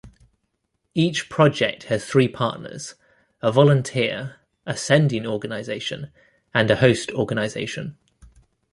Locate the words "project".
1.29-1.83